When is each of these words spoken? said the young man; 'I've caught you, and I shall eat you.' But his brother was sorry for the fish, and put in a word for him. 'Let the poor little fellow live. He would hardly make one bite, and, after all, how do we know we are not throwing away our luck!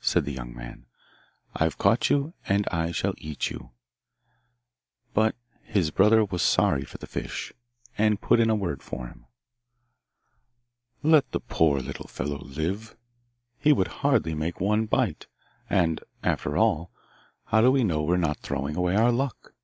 said 0.00 0.24
the 0.24 0.32
young 0.32 0.52
man; 0.52 0.84
'I've 1.54 1.78
caught 1.78 2.10
you, 2.10 2.34
and 2.48 2.66
I 2.72 2.90
shall 2.90 3.14
eat 3.18 3.50
you.' 3.50 3.70
But 5.14 5.36
his 5.62 5.92
brother 5.92 6.24
was 6.24 6.42
sorry 6.42 6.84
for 6.84 6.98
the 6.98 7.06
fish, 7.06 7.52
and 7.96 8.20
put 8.20 8.40
in 8.40 8.50
a 8.50 8.56
word 8.56 8.82
for 8.82 9.06
him. 9.06 9.26
'Let 11.04 11.30
the 11.30 11.38
poor 11.38 11.78
little 11.78 12.08
fellow 12.08 12.40
live. 12.40 12.96
He 13.60 13.72
would 13.72 13.86
hardly 14.02 14.34
make 14.34 14.58
one 14.60 14.86
bite, 14.86 15.28
and, 15.70 16.00
after 16.20 16.56
all, 16.56 16.90
how 17.44 17.60
do 17.60 17.70
we 17.70 17.84
know 17.84 18.02
we 18.02 18.14
are 18.14 18.18
not 18.18 18.38
throwing 18.40 18.74
away 18.74 18.96
our 18.96 19.12
luck! 19.12 19.54